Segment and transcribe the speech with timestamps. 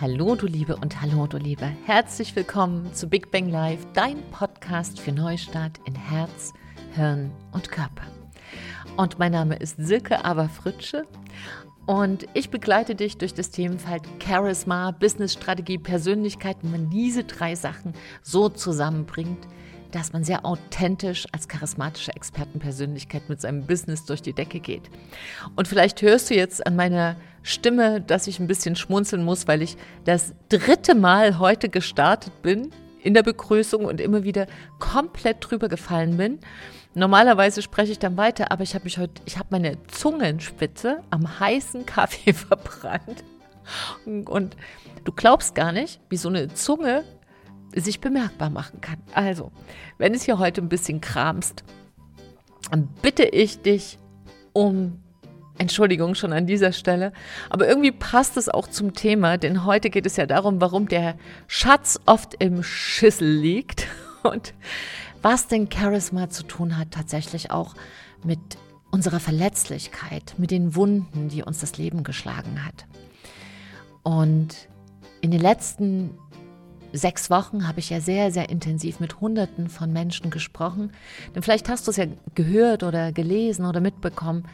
[0.00, 1.66] Hallo du Liebe und hallo du Liebe.
[1.84, 6.54] Herzlich willkommen zu Big Bang Live, dein Podcast für Neustart in Herz,
[6.94, 8.04] Hirn und Körper.
[8.96, 11.04] Und mein Name ist Silke Aberfritsche
[11.84, 17.92] und ich begleite dich durch das Themenfeld Charisma, Businessstrategie, Persönlichkeit, wie man diese drei Sachen
[18.22, 19.46] so zusammenbringt,
[19.90, 24.90] dass man sehr authentisch als charismatische Expertenpersönlichkeit mit seinem Business durch die Decke geht.
[25.56, 29.62] Und vielleicht hörst du jetzt an meiner Stimme, dass ich ein bisschen schmunzeln muss, weil
[29.62, 32.70] ich das dritte Mal heute gestartet bin
[33.02, 34.46] in der Begrüßung und immer wieder
[34.78, 36.38] komplett drüber gefallen bin.
[36.94, 41.40] Normalerweise spreche ich dann weiter, aber ich habe mich heute, ich habe meine Zungenspitze am
[41.40, 43.24] heißen Kaffee verbrannt.
[44.04, 44.56] Und
[45.04, 47.04] du glaubst gar nicht, wie so eine Zunge
[47.74, 48.98] sich bemerkbar machen kann.
[49.14, 49.52] Also,
[49.98, 51.64] wenn es hier heute ein bisschen kramst,
[53.02, 53.98] bitte ich dich
[54.52, 55.00] um
[55.58, 57.12] Entschuldigung schon an dieser Stelle,
[57.50, 61.16] aber irgendwie passt es auch zum Thema, denn heute geht es ja darum, warum der
[61.48, 63.86] Schatz oft im Schüssel liegt
[64.22, 64.54] und
[65.20, 67.74] was denn Charisma zu tun hat tatsächlich auch
[68.24, 68.38] mit
[68.90, 72.86] unserer Verletzlichkeit, mit den Wunden, die uns das Leben geschlagen hat.
[74.02, 74.68] Und
[75.20, 76.18] in den letzten
[76.92, 80.92] sechs Wochen habe ich ja sehr, sehr intensiv mit Hunderten von Menschen gesprochen.
[81.34, 84.44] Denn vielleicht hast du es ja gehört oder gelesen oder mitbekommen,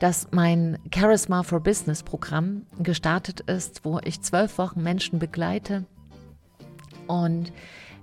[0.00, 5.84] dass mein Charisma for Business Programm gestartet ist, wo ich zwölf Wochen Menschen begleite
[7.06, 7.52] und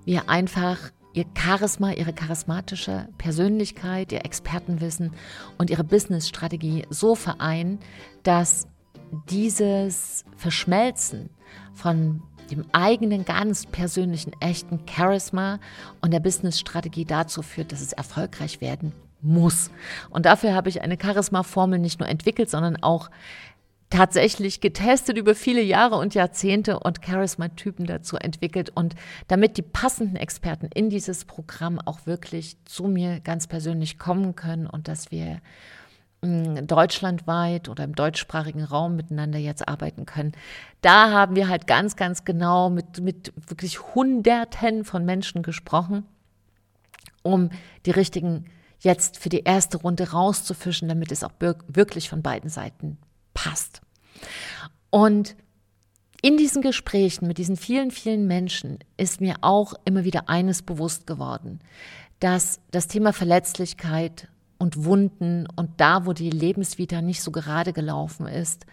[0.05, 0.77] wir einfach
[1.13, 5.11] ihr Charisma, ihre charismatische Persönlichkeit, ihr Expertenwissen
[5.57, 7.79] und ihre Businessstrategie so vereinen,
[8.23, 8.67] dass
[9.29, 11.29] dieses Verschmelzen
[11.73, 15.59] von dem eigenen, ganz persönlichen, echten Charisma
[16.01, 19.71] und der Businessstrategie dazu führt, dass es erfolgreich werden muss.
[20.09, 23.09] Und dafür habe ich eine Charisma-Formel nicht nur entwickelt, sondern auch
[23.91, 28.95] tatsächlich getestet über viele Jahre und Jahrzehnte und Charisma-Typen dazu entwickelt und
[29.27, 34.65] damit die passenden Experten in dieses Programm auch wirklich zu mir ganz persönlich kommen können
[34.65, 35.41] und dass wir
[36.21, 40.33] deutschlandweit oder im deutschsprachigen Raum miteinander jetzt arbeiten können.
[40.81, 46.05] Da haben wir halt ganz, ganz genau mit, mit wirklich Hunderten von Menschen gesprochen,
[47.23, 47.49] um
[47.87, 48.45] die richtigen
[48.79, 52.97] jetzt für die erste Runde rauszufischen, damit es auch wirklich von beiden Seiten
[53.33, 53.81] passt.
[54.91, 55.35] Und
[56.21, 61.07] in diesen Gesprächen mit diesen vielen, vielen Menschen ist mir auch immer wieder eines bewusst
[61.07, 61.59] geworden,
[62.19, 64.27] dass das Thema Verletzlichkeit
[64.61, 68.67] und Wunden und da, wo die Lebensvita nicht so gerade gelaufen ist,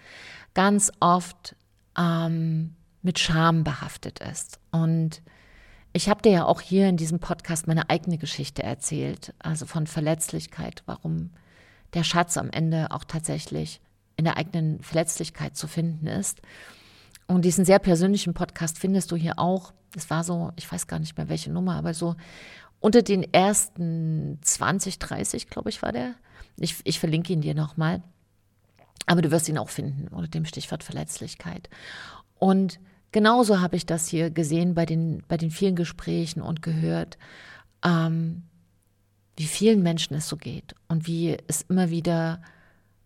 [0.52, 1.56] ganz oft
[1.96, 4.60] ähm, mit Scham behaftet ist.
[4.70, 5.22] Und
[5.94, 9.86] ich habe dir ja auch hier in diesem Podcast meine eigene Geschichte erzählt, also von
[9.86, 11.30] Verletzlichkeit, warum
[11.94, 13.80] der Schatz am Ende auch tatsächlich
[14.16, 16.42] in der eigenen Verletzlichkeit zu finden ist.
[17.26, 19.72] Und diesen sehr persönlichen Podcast findest du hier auch.
[19.96, 22.14] Es war so, ich weiß gar nicht mehr welche Nummer, aber so
[22.80, 26.14] unter den ersten 20, 30, glaube ich, war der.
[26.56, 28.02] Ich, ich verlinke ihn dir nochmal.
[29.06, 31.70] Aber du wirst ihn auch finden unter dem Stichwort Verletzlichkeit.
[32.38, 32.78] Und
[33.10, 37.16] genauso habe ich das hier gesehen bei den, bei den vielen Gesprächen und gehört,
[37.84, 38.42] ähm,
[39.36, 42.42] wie vielen Menschen es so geht und wie es immer wieder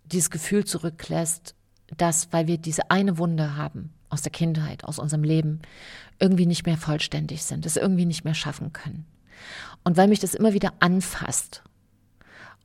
[0.04, 1.54] dieses Gefühl zurücklässt,
[1.96, 5.60] dass, weil wir diese eine Wunde haben aus der Kindheit, aus unserem Leben,
[6.18, 9.06] irgendwie nicht mehr vollständig sind, es irgendwie nicht mehr schaffen können.
[9.84, 11.62] Und weil mich das immer wieder anfasst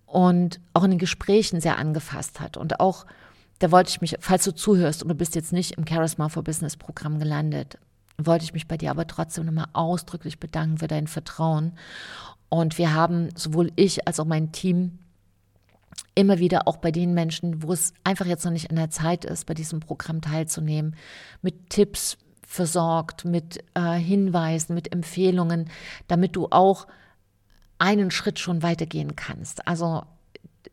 [0.05, 3.05] und auch in den Gesprächen sehr angefasst hat und auch,
[3.59, 6.43] da wollte ich mich, falls du zuhörst und du bist jetzt nicht im Charisma for
[6.43, 7.79] Business Programm gelandet,
[8.17, 11.73] wollte ich mich bei dir aber trotzdem nochmal ausdrücklich bedanken für dein Vertrauen.
[12.49, 14.99] Und wir haben sowohl ich als auch mein Team
[16.15, 19.25] immer wieder auch bei den Menschen, wo es einfach jetzt noch nicht an der Zeit
[19.25, 20.95] ist, bei diesem Programm teilzunehmen,
[21.41, 22.17] mit Tipps,
[22.47, 25.69] versorgt, mit äh, Hinweisen, mit Empfehlungen,
[26.07, 26.87] damit du auch
[27.77, 29.67] einen Schritt schon weitergehen kannst.
[29.67, 30.03] Also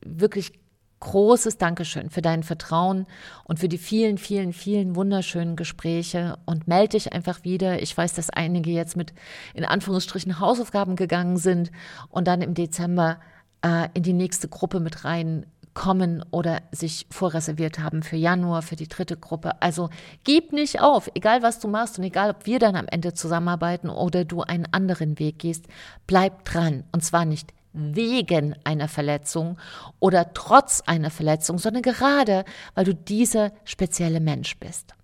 [0.00, 0.52] wirklich
[1.00, 3.06] großes Dankeschön für dein Vertrauen
[3.42, 7.82] und für die vielen, vielen, vielen wunderschönen Gespräche und melde dich einfach wieder.
[7.82, 9.12] Ich weiß, dass einige jetzt mit
[9.52, 11.72] in Anführungsstrichen Hausaufgaben gegangen sind
[12.08, 13.18] und dann im Dezember
[13.62, 15.44] äh, in die nächste Gruppe mit rein
[15.74, 19.60] kommen oder sich vorreserviert haben für Januar, für die dritte Gruppe.
[19.60, 19.90] Also
[20.22, 23.90] gib nicht auf, egal was du machst und egal, ob wir dann am Ende zusammenarbeiten
[23.90, 25.66] oder du einen anderen Weg gehst,
[26.06, 26.84] bleib dran.
[26.92, 29.58] Und zwar nicht wegen einer Verletzung
[29.98, 32.44] oder trotz einer Verletzung, sondern gerade,
[32.74, 34.94] weil du dieser spezielle Mensch bist.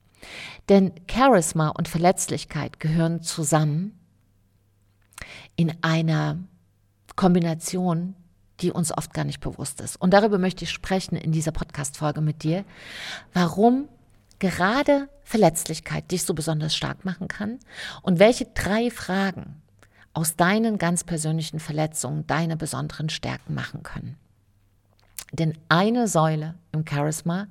[0.69, 3.99] Denn Charisma und Verletzlichkeit gehören zusammen
[5.57, 6.39] in einer
[7.17, 8.15] Kombination,
[8.61, 9.97] die uns oft gar nicht bewusst ist.
[9.97, 12.65] Und darüber möchte ich sprechen in dieser Podcast-Folge mit dir,
[13.33, 13.89] warum
[14.39, 17.59] gerade Verletzlichkeit dich so besonders stark machen kann
[18.03, 19.63] und welche drei Fragen
[20.13, 24.17] aus deinen ganz persönlichen Verletzungen deine besonderen Stärken machen können.
[25.33, 27.47] Denn eine Säule im Charisma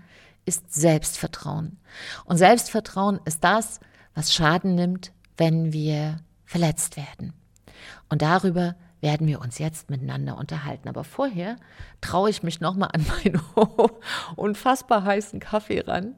[0.46, 1.78] ist Selbstvertrauen.
[2.26, 3.80] Und Selbstvertrauen ist das,
[4.14, 7.34] was Schaden nimmt, wenn wir verletzt werden.
[8.10, 10.90] Und darüber werden wir uns jetzt miteinander unterhalten.
[10.90, 11.56] Aber vorher
[12.02, 13.42] traue ich mich nochmal an meinen
[14.36, 16.16] unfassbar heißen Kaffee ran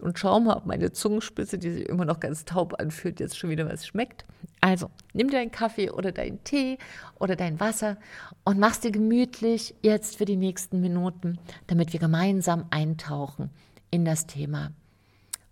[0.00, 3.50] und schau mal, ob meine Zungenspitze, die sich immer noch ganz taub anfühlt, jetzt schon
[3.50, 4.24] wieder was schmeckt.
[4.60, 6.78] Also, nimm dir einen Kaffee oder deinen Tee
[7.18, 7.98] oder dein Wasser
[8.44, 13.50] und mach's dir gemütlich jetzt für die nächsten Minuten, damit wir gemeinsam eintauchen
[13.90, 14.72] in das Thema,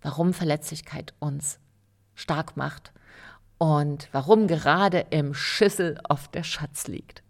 [0.01, 1.59] warum Verletzlichkeit uns
[2.15, 2.91] stark macht
[3.59, 7.21] und warum gerade im Schüssel oft der Schatz liegt.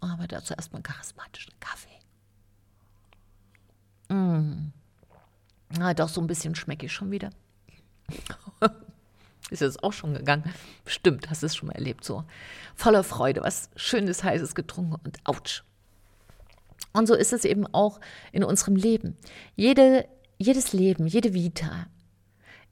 [0.00, 1.88] Aber dazu erstmal charismatischen Kaffee.
[4.08, 4.72] Mmh.
[5.80, 7.30] Ah, doch, so ein bisschen schmecke ich schon wieder.
[9.50, 10.52] Ist jetzt auch schon gegangen.
[10.84, 12.24] Bestimmt, hast es schon mal erlebt, so
[12.74, 15.62] voller Freude, was Schönes, Heißes getrunken und ouch.
[16.92, 18.00] Und so ist es eben auch
[18.32, 19.16] in unserem Leben.
[19.56, 21.86] Jede, jedes Leben, jede Vita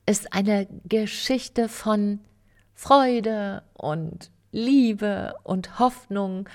[0.04, 2.20] ist eine Geschichte von
[2.76, 6.48] Freude und Liebe und Hoffnung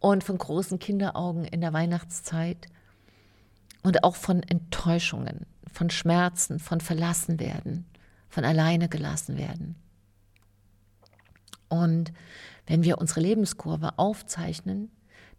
[0.00, 2.66] und von großen Kinderaugen in der Weihnachtszeit
[3.82, 7.86] und auch von Enttäuschungen von Schmerzen, von Verlassenwerden,
[8.28, 9.76] von alleine gelassen werden.
[11.68, 12.12] Und
[12.66, 14.90] wenn wir unsere Lebenskurve aufzeichnen,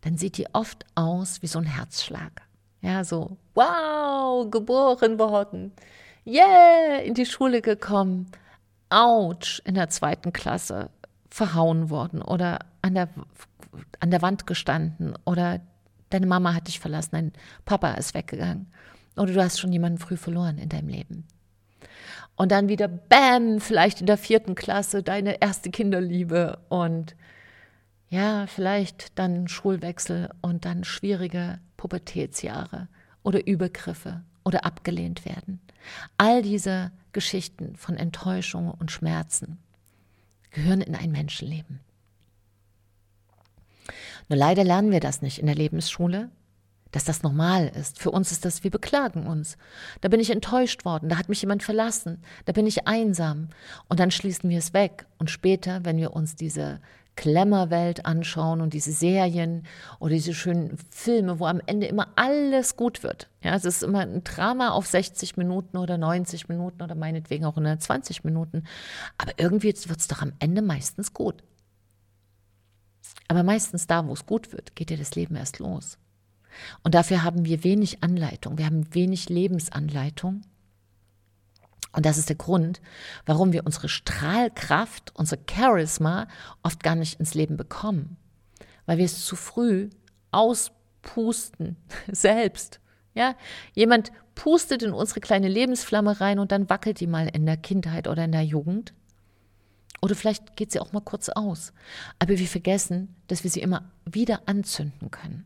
[0.02, 2.42] dann sieht die oft aus wie so ein Herzschlag.
[2.82, 5.72] Ja, so, wow, geboren worden,
[6.26, 8.32] yeah, in die Schule gekommen,
[8.92, 10.90] ouch, in der zweiten Klasse
[11.30, 13.10] verhauen worden oder an der,
[14.00, 15.62] an der Wand gestanden oder
[16.10, 17.34] deine Mama hat dich verlassen, dein
[17.66, 18.68] Papa ist weggegangen.
[19.16, 21.26] Oder du hast schon jemanden früh verloren in deinem Leben.
[22.36, 27.16] Und dann wieder, bam, vielleicht in der vierten Klasse deine erste Kinderliebe und
[28.10, 32.88] ja, vielleicht dann Schulwechsel und dann schwierige Pubertätsjahre
[33.24, 35.60] oder Übergriffe oder abgelehnt werden.
[36.18, 39.58] All diese Geschichten von Enttäuschung und Schmerzen
[40.52, 41.80] gehören in ein Menschenleben.
[44.30, 46.30] Nur leider lernen wir das nicht in der Lebensschule,
[46.92, 48.00] dass das normal ist.
[48.00, 49.58] Für uns ist das, wir beklagen uns.
[50.02, 53.50] Da bin ich enttäuscht worden, da hat mich jemand verlassen, da bin ich einsam.
[53.88, 55.06] Und dann schließen wir es weg.
[55.18, 56.80] Und später, wenn wir uns diese
[57.16, 59.64] Klemmerwelt anschauen und diese Serien
[60.00, 63.30] oder diese schönen Filme, wo am Ende immer alles gut wird.
[63.44, 67.52] Ja, es ist immer ein Drama auf 60 Minuten oder 90 Minuten oder meinetwegen auch
[67.52, 68.64] 120 Minuten.
[69.18, 71.44] Aber irgendwie wird es doch am Ende meistens gut.
[73.28, 75.98] Aber meistens da, wo es gut wird, geht ja das Leben erst los.
[76.84, 78.58] Und dafür haben wir wenig Anleitung.
[78.58, 80.42] Wir haben wenig Lebensanleitung.
[81.92, 82.82] Und das ist der Grund,
[83.26, 86.28] warum wir unsere Strahlkraft, unser Charisma
[86.64, 88.18] oft gar nicht ins Leben bekommen.
[88.86, 89.90] Weil wir es zu früh
[90.32, 91.76] auspusten,
[92.12, 92.80] selbst.
[93.14, 93.36] Ja,
[93.74, 98.08] jemand pustet in unsere kleine Lebensflamme rein und dann wackelt die mal in der Kindheit
[98.08, 98.94] oder in der Jugend.
[100.02, 101.74] Oder vielleicht geht sie auch mal kurz aus.
[102.18, 105.46] Aber wir vergessen, dass wir sie immer wieder anzünden können.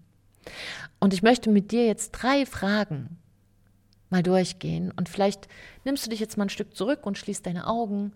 [1.00, 3.18] Und ich möchte mit dir jetzt drei Fragen
[4.16, 4.92] mal durchgehen.
[4.92, 5.50] Und vielleicht
[5.84, 8.14] nimmst du dich jetzt mal ein Stück zurück und schließt deine Augen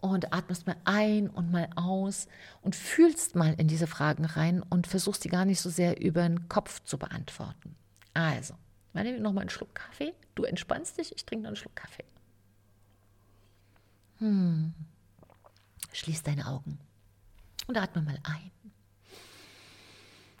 [0.00, 2.26] und atmest mal ein und mal aus
[2.62, 6.22] und fühlst mal in diese Fragen rein und versuchst die gar nicht so sehr über
[6.22, 7.76] den Kopf zu beantworten.
[8.14, 8.54] Also,
[8.94, 10.14] mal nehme noch mal einen Schluck Kaffee.
[10.34, 12.04] Du entspannst dich, ich trinke noch einen Schluck Kaffee.
[14.18, 14.72] Hm.
[15.92, 16.78] Schließ deine Augen
[17.66, 18.50] und atme mal ein.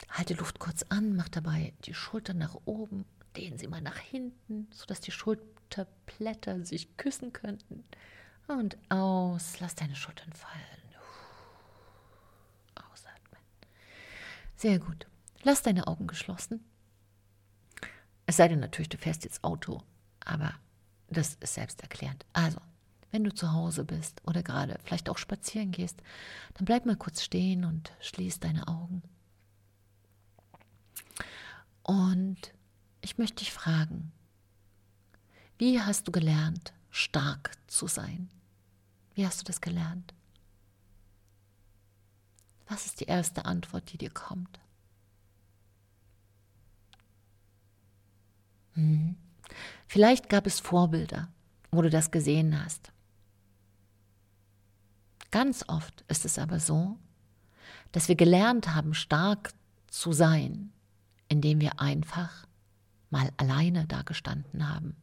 [0.08, 3.04] Halte Luft kurz an, mach dabei die Schultern nach oben,
[3.36, 7.84] dehnen sie mal nach hinten, sodass die Schulterblätter sich küssen könnten.
[8.48, 10.62] Und aus, lass deine Schultern fallen.
[12.74, 13.40] Ausatmen.
[14.56, 15.06] Sehr gut.
[15.42, 16.64] Lass deine Augen geschlossen.
[18.26, 19.82] Es sei denn natürlich, du fährst jetzt Auto,
[20.24, 20.54] aber
[21.08, 22.24] das ist selbsterklärend.
[22.32, 22.60] Also,
[23.10, 26.02] wenn du zu Hause bist oder gerade vielleicht auch spazieren gehst,
[26.54, 29.02] dann bleib mal kurz stehen und schließ deine Augen.
[31.82, 32.54] Und
[33.02, 34.12] ich möchte dich fragen,
[35.58, 38.30] wie hast du gelernt, stark zu sein?
[39.14, 40.14] Wie hast du das gelernt?
[42.66, 44.60] Was ist die erste Antwort, die dir kommt?
[48.74, 49.16] Hm.
[49.86, 51.28] Vielleicht gab es Vorbilder,
[51.70, 52.92] wo du das gesehen hast.
[55.30, 56.98] Ganz oft ist es aber so,
[57.90, 59.52] dass wir gelernt haben, stark
[59.88, 60.72] zu sein,
[61.28, 62.46] indem wir einfach
[63.12, 64.96] mal alleine dagestanden haben.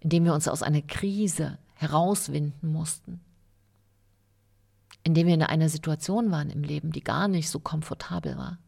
[0.00, 3.20] in dem wir uns aus einer Krise herauswinden mussten,
[5.02, 8.58] in dem wir in einer Situation waren im Leben, die gar nicht so komfortabel war.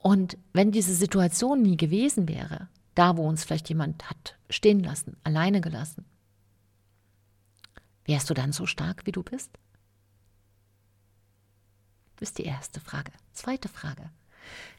[0.00, 5.16] Und wenn diese Situation nie gewesen wäre, da wo uns vielleicht jemand hat stehen lassen,
[5.24, 6.04] alleine gelassen,
[8.04, 9.50] wärst du dann so stark, wie du bist?
[12.16, 13.12] Das ist die erste Frage.
[13.32, 14.10] Zweite Frage.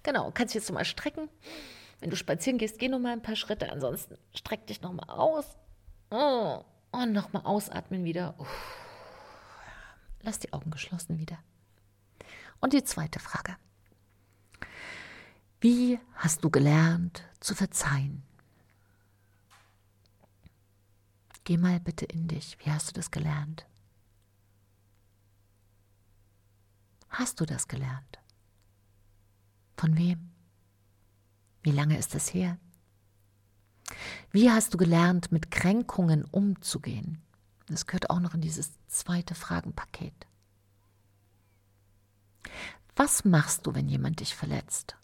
[0.03, 1.29] Genau, kannst du jetzt nochmal strecken.
[1.99, 3.71] Wenn du spazieren gehst, geh nochmal ein paar Schritte.
[3.71, 5.45] Ansonsten streck dich nochmal aus.
[6.09, 8.35] Oh, und nochmal ausatmen wieder.
[10.21, 11.37] Lass die Augen geschlossen wieder.
[12.59, 13.55] Und die zweite Frage.
[15.61, 18.23] Wie hast du gelernt zu verzeihen?
[21.43, 22.57] Geh mal bitte in dich.
[22.59, 23.65] Wie hast du das gelernt?
[27.09, 28.19] Hast du das gelernt?
[29.79, 30.31] Von wem?
[31.63, 32.59] Wie lange ist es her?
[34.29, 37.21] Wie hast du gelernt, mit Kränkungen umzugehen?
[37.67, 40.27] Das gehört auch noch in dieses zweite Fragenpaket.
[42.97, 44.97] Was machst du, wenn jemand dich verletzt?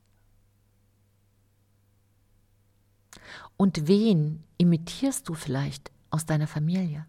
[3.56, 7.06] Und wen imitierst du vielleicht aus deiner Familie?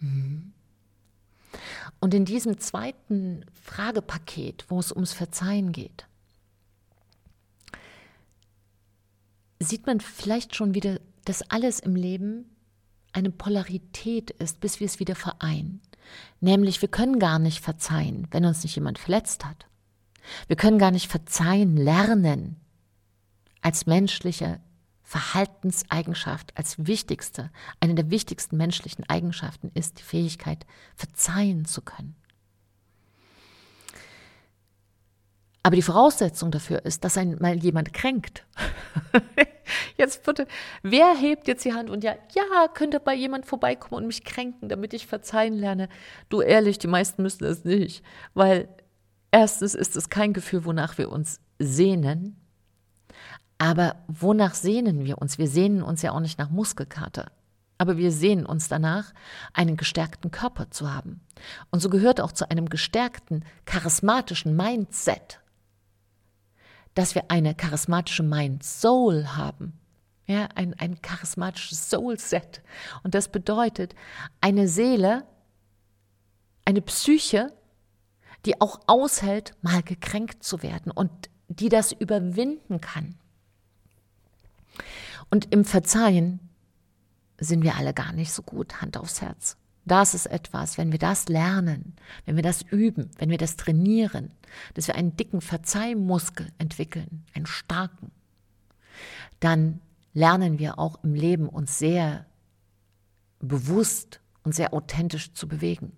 [0.00, 0.51] Mhm.
[2.02, 6.08] Und in diesem zweiten Fragepaket, wo es ums Verzeihen geht,
[9.60, 12.56] sieht man vielleicht schon wieder, dass alles im Leben
[13.12, 15.80] eine Polarität ist, bis wir es wieder vereinen.
[16.40, 19.68] Nämlich, wir können gar nicht verzeihen, wenn uns nicht jemand verletzt hat.
[20.48, 22.56] Wir können gar nicht verzeihen lernen
[23.60, 24.58] als menschliche
[25.12, 27.50] Verhaltenseigenschaft, als wichtigste,
[27.80, 30.64] eine der wichtigsten menschlichen Eigenschaften ist die Fähigkeit,
[30.96, 32.16] verzeihen zu können.
[35.62, 38.46] Aber die Voraussetzung dafür ist, dass einmal jemand kränkt.
[39.98, 40.46] jetzt bitte,
[40.82, 44.70] wer hebt jetzt die Hand und ja, ja, könnte bei jemand vorbeikommen und mich kränken,
[44.70, 45.90] damit ich verzeihen lerne?
[46.30, 48.02] Du ehrlich, die meisten müssen es nicht,
[48.32, 48.66] weil
[49.30, 52.42] erstens ist es kein Gefühl, wonach wir uns sehnen,
[53.62, 55.38] aber wonach sehnen wir uns?
[55.38, 57.30] Wir sehnen uns ja auch nicht nach Muskelkater.
[57.78, 59.14] Aber wir sehnen uns danach,
[59.52, 61.20] einen gestärkten Körper zu haben.
[61.70, 65.38] Und so gehört auch zu einem gestärkten, charismatischen Mindset,
[66.94, 69.74] dass wir eine charismatische Mind-Soul haben.
[70.26, 72.62] Ja, ein, ein charismatisches Soul-Set.
[73.04, 73.94] Und das bedeutet
[74.40, 75.24] eine Seele,
[76.64, 77.52] eine Psyche,
[78.44, 81.12] die auch aushält, mal gekränkt zu werden und
[81.46, 83.14] die das überwinden kann.
[85.30, 86.40] Und im Verzeihen
[87.38, 89.56] sind wir alle gar nicht so gut, Hand aufs Herz.
[89.84, 94.32] Das ist etwas, wenn wir das lernen, wenn wir das üben, wenn wir das trainieren,
[94.74, 98.12] dass wir einen dicken Verzeihmuskel entwickeln, einen starken,
[99.40, 99.80] dann
[100.14, 102.26] lernen wir auch im Leben uns sehr
[103.40, 105.92] bewusst und sehr authentisch zu bewegen.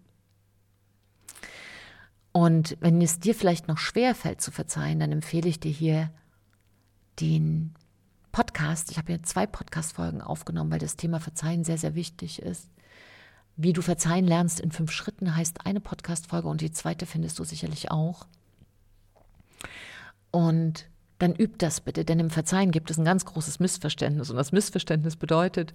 [2.32, 6.10] Und wenn es dir vielleicht noch schwer fällt zu verzeihen, dann empfehle ich dir hier
[7.20, 7.74] den
[8.34, 8.90] Podcast.
[8.90, 12.68] Ich habe hier zwei Podcast-Folgen aufgenommen, weil das Thema Verzeihen sehr, sehr wichtig ist.
[13.56, 17.44] Wie du verzeihen lernst in fünf Schritten heißt eine Podcast-Folge und die zweite findest du
[17.44, 18.26] sicherlich auch.
[20.32, 20.88] Und
[21.20, 24.30] dann üb das bitte, denn im Verzeihen gibt es ein ganz großes Missverständnis.
[24.30, 25.72] Und das Missverständnis bedeutet,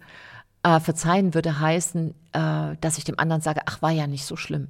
[0.63, 4.35] äh, verzeihen würde heißen, äh, dass ich dem anderen sage, ach, war ja nicht so
[4.35, 4.67] schlimm.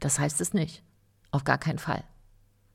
[0.00, 0.82] Das heißt es nicht.
[1.30, 2.02] Auf gar keinen Fall.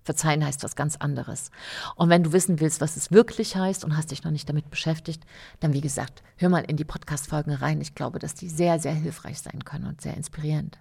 [0.06, 1.50] Verzeihen heißt was ganz anderes.
[1.96, 4.70] Und wenn du wissen willst, was es wirklich heißt und hast dich noch nicht damit
[4.70, 5.24] beschäftigt,
[5.60, 7.82] dann wie gesagt, hör mal in die Podcast-Folgen rein.
[7.82, 10.78] Ich glaube, dass die sehr, sehr hilfreich sein können und sehr inspirierend.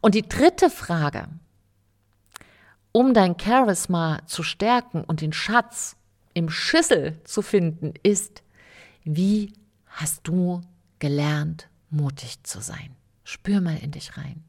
[0.00, 1.26] Und die dritte Frage,
[2.92, 5.96] um dein Charisma zu stärken und den Schatz
[6.32, 8.44] im Schüssel zu finden, ist,
[9.02, 9.52] wie
[9.88, 10.60] hast du
[11.00, 12.94] gelernt, mutig zu sein?
[13.24, 14.44] Spür mal in dich rein.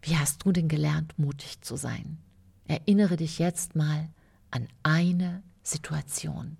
[0.00, 2.18] Wie hast du denn gelernt, mutig zu sein?
[2.66, 4.08] Erinnere dich jetzt mal
[4.50, 6.56] an eine Situation.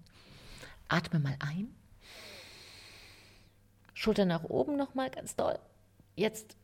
[0.89, 1.75] Atme mal ein.
[3.95, 5.59] Schultern nach oben nochmal ganz doll.
[6.17, 6.57] Jetzt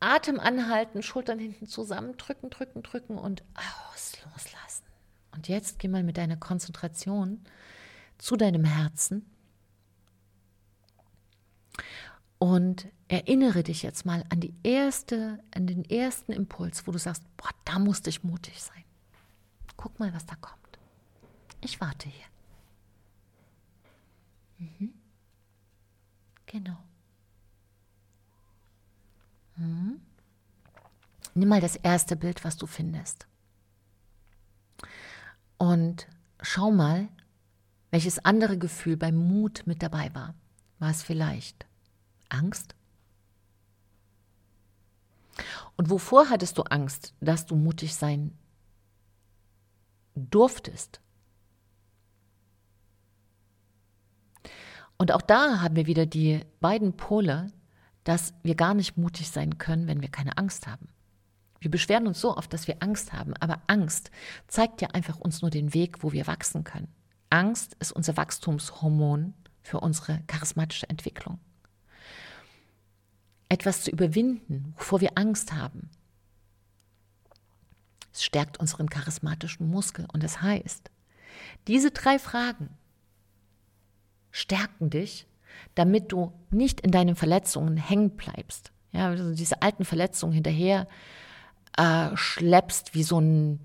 [0.00, 4.84] Atem anhalten, Schultern hinten zusammen, drücken, drücken, drücken und aus, loslassen.
[5.32, 7.44] Und jetzt geh mal mit deiner Konzentration
[8.18, 9.24] zu deinem Herzen
[12.44, 17.24] und erinnere dich jetzt mal an die erste, an den ersten Impuls, wo du sagst,
[17.38, 18.84] boah, da musste ich mutig sein.
[19.78, 20.78] Guck mal, was da kommt.
[21.62, 22.26] Ich warte hier.
[24.58, 24.92] Mhm.
[26.44, 26.76] Genau.
[29.56, 30.02] Mhm.
[31.32, 33.26] Nimm mal das erste Bild, was du findest.
[35.56, 36.08] Und
[36.42, 37.08] schau mal,
[37.90, 40.34] Welches andere Gefühl beim Mut mit dabei war?
[40.80, 41.64] War es vielleicht
[42.28, 42.74] Angst?
[45.76, 48.36] Und wovor hattest du Angst, dass du mutig sein
[50.14, 51.00] durftest?
[54.96, 57.52] Und auch da haben wir wieder die beiden Pole,
[58.04, 60.88] dass wir gar nicht mutig sein können, wenn wir keine Angst haben.
[61.58, 64.10] Wir beschweren uns so oft, dass wir Angst haben, aber Angst
[64.46, 66.88] zeigt ja einfach uns nur den Weg, wo wir wachsen können.
[67.30, 71.40] Angst ist unser Wachstumshormon für unsere charismatische Entwicklung.
[73.48, 75.90] Etwas zu überwinden, wovor wir Angst haben,
[78.12, 80.06] es stärkt unseren charismatischen Muskel.
[80.12, 80.90] Und das heißt,
[81.66, 82.70] diese drei Fragen
[84.30, 85.26] stärken dich,
[85.74, 88.72] damit du nicht in deinen Verletzungen hängen bleibst.
[88.92, 90.86] Ja, also diese alten Verletzungen hinterher
[91.76, 93.58] äh, schleppst wie so ein,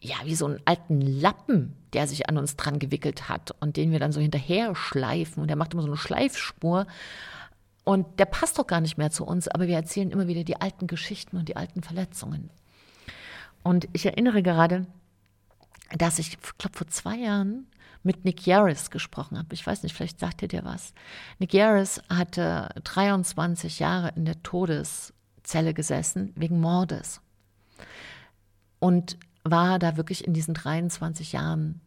[0.00, 3.92] ja, wie so einen alten Lappen, der sich an uns dran gewickelt hat und den
[3.92, 6.86] wir dann so hinterher schleifen und der macht immer so eine Schleifspur
[7.84, 10.60] und der passt doch gar nicht mehr zu uns, aber wir erzählen immer wieder die
[10.60, 12.50] alten Geschichten und die alten Verletzungen.
[13.62, 14.86] Und ich erinnere gerade,
[15.96, 17.66] dass ich, glaube vor zwei Jahren
[18.02, 19.54] mit Nick Yaris gesprochen habe.
[19.54, 20.92] Ich weiß nicht, vielleicht sagt ihr dir was.
[21.38, 27.20] Nick Yaris hatte 23 Jahre in der Todeszelle gesessen wegen Mordes
[28.78, 31.80] und war da wirklich in diesen 23 Jahren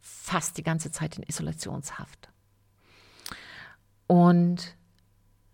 [0.00, 2.28] fast die ganze Zeit in Isolationshaft.
[4.06, 4.76] Und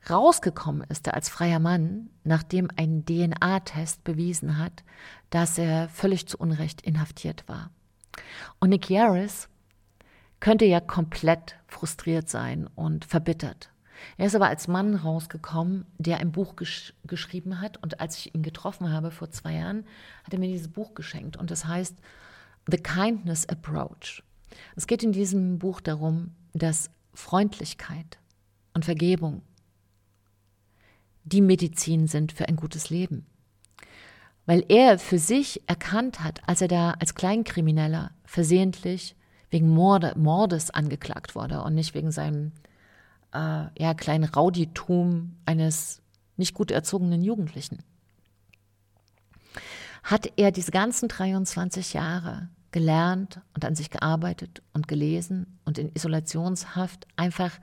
[0.09, 4.85] rausgekommen ist er als freier Mann, nachdem ein DNA-Test bewiesen hat,
[5.31, 7.71] dass er völlig zu Unrecht inhaftiert war.
[8.59, 9.49] Und Nick Yaris
[10.41, 13.71] könnte ja komplett frustriert sein und verbittert.
[14.17, 17.77] Er ist aber als Mann rausgekommen, der ein Buch gesch geschrieben hat.
[17.83, 19.85] Und als ich ihn getroffen habe vor zwei Jahren,
[20.25, 21.37] hat er mir dieses Buch geschenkt.
[21.37, 21.97] Und das heißt
[22.71, 24.23] The Kindness Approach.
[24.75, 28.19] Es geht in diesem Buch darum, dass Freundlichkeit
[28.75, 29.43] und Vergebung
[31.25, 33.27] die Medizin sind für ein gutes Leben.
[34.47, 39.15] Weil er für sich erkannt hat, als er da als Kleinkrimineller versehentlich
[39.51, 42.53] wegen Morde, Mordes angeklagt wurde und nicht wegen seinem
[43.33, 46.03] äh, ja, kleinen Rauditum eines
[46.37, 47.83] nicht gut erzogenen Jugendlichen.
[50.03, 55.93] Hat er diese ganzen 23 Jahre gelernt und an sich gearbeitet und gelesen und in
[55.95, 57.59] Isolationshaft einfach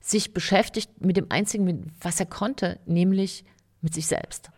[0.00, 3.44] sich beschäftigt mit dem einzigen, was er konnte, nämlich
[3.80, 4.50] mit sich selbst.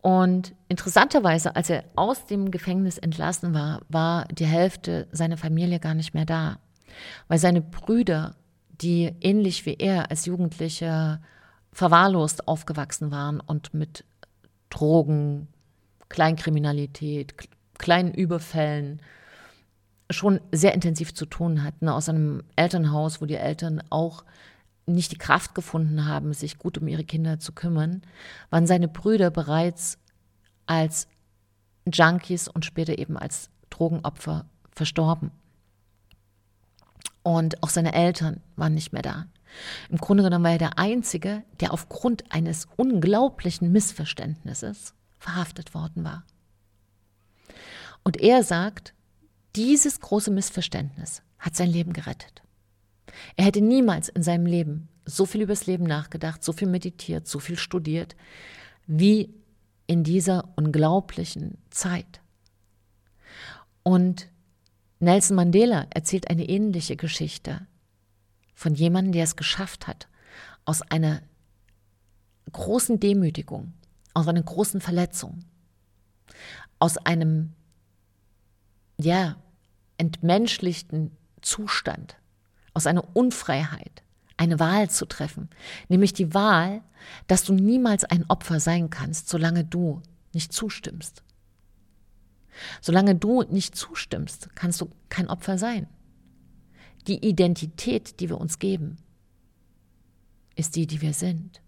[0.00, 5.94] Und interessanterweise, als er aus dem Gefängnis entlassen war, war die Hälfte seiner Familie gar
[5.94, 6.58] nicht mehr da,
[7.28, 8.36] weil seine Brüder,
[8.68, 11.20] die ähnlich wie er als Jugendliche
[11.72, 14.04] verwahrlost aufgewachsen waren und mit
[14.68, 15.48] Drogen,
[16.10, 17.34] Kleinkriminalität,
[17.78, 19.00] kleinen Überfällen
[20.10, 24.24] schon sehr intensiv zu tun hatten, aus einem Elternhaus, wo die Eltern auch
[24.86, 28.02] nicht die Kraft gefunden haben, sich gut um ihre Kinder zu kümmern,
[28.50, 29.98] waren seine Brüder bereits
[30.66, 31.08] als
[31.90, 35.30] Junkies und später eben als Drogenopfer verstorben.
[37.22, 39.26] Und auch seine Eltern waren nicht mehr da.
[39.88, 46.24] Im Grunde genommen war er der Einzige, der aufgrund eines unglaublichen Missverständnisses verhaftet worden war.
[48.02, 48.93] Und er sagt,
[49.56, 52.42] dieses große Missverständnis hat sein Leben gerettet.
[53.36, 57.38] Er hätte niemals in seinem Leben so viel übers Leben nachgedacht, so viel meditiert, so
[57.38, 58.16] viel studiert,
[58.86, 59.34] wie
[59.86, 62.20] in dieser unglaublichen Zeit.
[63.82, 64.28] Und
[64.98, 67.66] Nelson Mandela erzählt eine ähnliche Geschichte
[68.54, 70.08] von jemandem, der es geschafft hat,
[70.64, 71.20] aus einer
[72.52, 73.74] großen Demütigung,
[74.14, 75.44] aus einer großen Verletzung,
[76.78, 77.52] aus einem,
[78.98, 79.36] ja,
[80.04, 82.16] entmenschlichten Zustand,
[82.74, 84.02] aus einer Unfreiheit,
[84.36, 85.48] eine Wahl zu treffen,
[85.88, 86.82] nämlich die Wahl,
[87.26, 91.22] dass du niemals ein Opfer sein kannst, solange du nicht zustimmst.
[92.80, 95.86] Solange du nicht zustimmst, kannst du kein Opfer sein.
[97.06, 98.96] Die Identität, die wir uns geben,
[100.56, 101.60] ist die, die wir sind.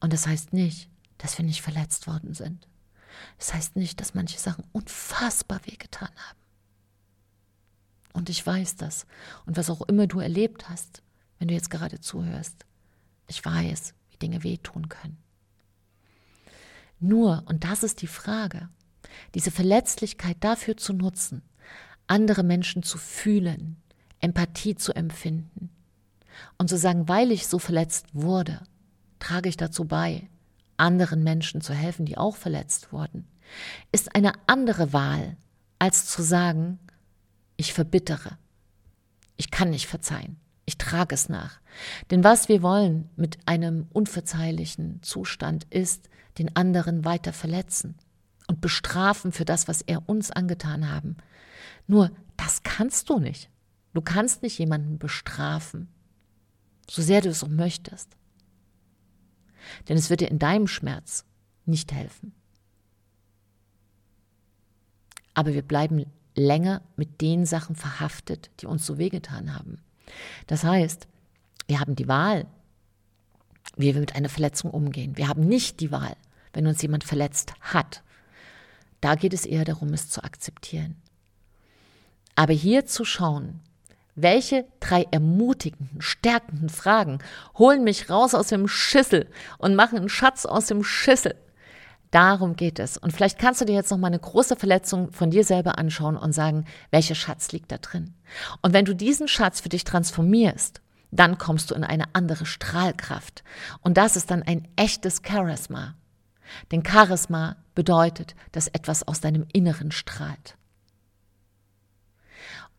[0.00, 2.66] Und das heißt nicht, dass wir nicht verletzt worden sind.
[3.38, 6.41] Das heißt nicht, dass manche Sachen unfassbar wehgetan haben.
[8.22, 9.08] Und ich weiß das.
[9.46, 11.02] Und was auch immer du erlebt hast,
[11.40, 12.66] wenn du jetzt gerade zuhörst,
[13.26, 15.18] ich weiß, wie Dinge wehtun können.
[17.00, 18.68] Nur, und das ist die Frage,
[19.34, 21.42] diese Verletzlichkeit dafür zu nutzen,
[22.06, 23.82] andere Menschen zu fühlen,
[24.20, 25.70] Empathie zu empfinden
[26.58, 28.60] und zu sagen, weil ich so verletzt wurde,
[29.18, 30.28] trage ich dazu bei,
[30.76, 33.26] anderen Menschen zu helfen, die auch verletzt wurden,
[33.90, 35.36] ist eine andere Wahl,
[35.80, 36.78] als zu sagen,
[37.62, 38.38] Ich verbittere.
[39.36, 40.40] Ich kann nicht verzeihen.
[40.64, 41.60] Ich trage es nach.
[42.10, 47.94] Denn was wir wollen mit einem unverzeihlichen Zustand ist, den anderen weiter verletzen
[48.48, 51.18] und bestrafen für das, was er uns angetan haben.
[51.86, 53.48] Nur, das kannst du nicht.
[53.94, 55.86] Du kannst nicht jemanden bestrafen,
[56.90, 58.16] so sehr du es auch möchtest.
[59.88, 61.24] Denn es wird dir in deinem Schmerz
[61.64, 62.34] nicht helfen.
[65.32, 69.78] Aber wir bleiben länger mit den Sachen verhaftet, die uns so wehgetan haben.
[70.46, 71.06] Das heißt,
[71.66, 72.46] wir haben die Wahl,
[73.76, 75.16] wie wir mit einer Verletzung umgehen.
[75.16, 76.16] Wir haben nicht die Wahl,
[76.52, 78.02] wenn uns jemand verletzt hat.
[79.00, 80.96] Da geht es eher darum, es zu akzeptieren.
[82.34, 83.60] Aber hier zu schauen,
[84.14, 87.18] welche drei ermutigenden, stärkenden Fragen
[87.56, 89.26] holen mich raus aus dem Schüssel
[89.58, 91.34] und machen einen Schatz aus dem Schüssel?
[92.12, 92.98] Darum geht es.
[92.98, 96.18] Und vielleicht kannst du dir jetzt noch mal eine große Verletzung von dir selber anschauen
[96.18, 98.14] und sagen, welcher Schatz liegt da drin?
[98.60, 103.42] Und wenn du diesen Schatz für dich transformierst, dann kommst du in eine andere Strahlkraft.
[103.80, 105.94] Und das ist dann ein echtes Charisma.
[106.70, 110.58] Denn Charisma bedeutet, dass etwas aus deinem Inneren strahlt.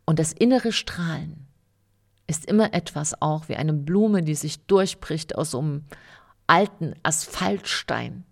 [0.06, 1.48] Und das innere Strahlen
[2.28, 5.86] ist immer etwas auch wie eine Blume, die sich durchbricht aus so einem
[6.46, 8.26] alten Asphaltstein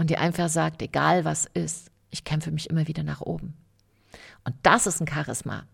[0.00, 3.52] und die einfach sagt, egal was ist, ich kämpfe mich immer wieder nach oben.
[4.44, 5.64] Und das ist ein Charisma,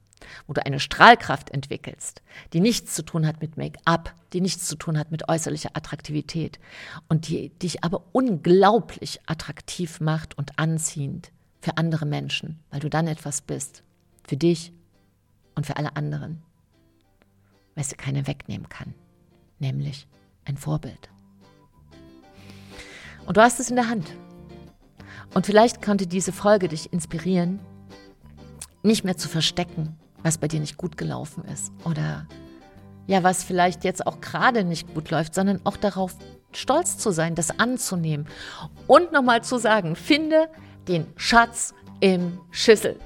[0.49, 4.75] wo du eine Strahlkraft entwickelst, die nichts zu tun hat mit Make-up, die nichts zu
[4.75, 6.59] tun hat mit äußerlicher Attraktivität
[7.09, 13.07] und die dich aber unglaublich attraktiv macht und anziehend für andere Menschen, weil du dann
[13.07, 13.85] etwas bist,
[14.27, 14.73] für dich
[15.55, 16.43] und für alle anderen,
[17.77, 18.93] was dir keiner wegnehmen kann,
[19.61, 20.09] nämlich
[20.45, 21.11] ein Vorbild.
[23.27, 24.07] Und du hast es in der Hand.
[25.35, 27.59] Und vielleicht konnte diese Folge dich inspirieren,
[28.83, 32.27] nicht mehr zu verstecken, was bei dir nicht gut gelaufen ist oder
[33.07, 36.17] ja, was vielleicht jetzt auch gerade nicht gut läuft, sondern auch darauf
[36.53, 38.27] stolz zu sein, das anzunehmen
[38.87, 40.49] und nochmal zu sagen, finde
[40.89, 42.99] den Schatz im Schüssel.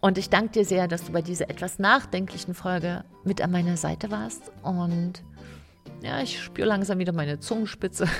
[0.00, 3.76] Und ich danke dir sehr, dass du bei dieser etwas nachdenklichen Folge mit an meiner
[3.76, 4.52] Seite warst.
[4.62, 5.22] Und
[6.02, 8.06] ja, ich spüre langsam wieder meine Zungenspitze.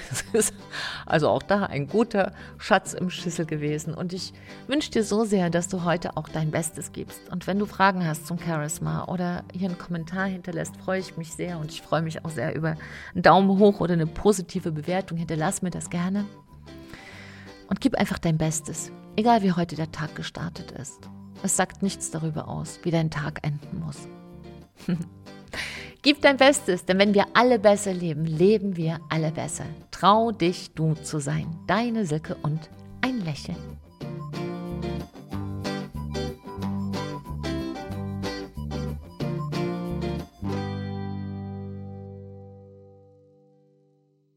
[1.07, 3.95] Also auch da ein guter Schatz im Schüssel gewesen.
[3.95, 4.35] Und ich
[4.67, 7.31] wünsche dir so sehr, dass du heute auch dein Bestes gibst.
[7.31, 11.33] Und wenn du Fragen hast zum Charisma oder hier einen Kommentar hinterlässt, freue ich mich
[11.33, 11.59] sehr.
[11.59, 12.77] Und ich freue mich auch sehr über
[13.15, 15.17] einen Daumen hoch oder eine positive Bewertung.
[15.17, 16.27] Hinterlass mir das gerne.
[17.69, 21.09] Und gib einfach dein Bestes, egal wie heute der Tag gestartet ist.
[21.43, 24.09] Es sagt nichts darüber aus, wie dein Tag enden muss.
[26.03, 29.65] Gib dein Bestes, denn wenn wir alle besser leben, leben wir alle besser.
[29.91, 31.47] Trau dich, du zu sein.
[31.67, 33.57] Deine Silke und ein Lächeln.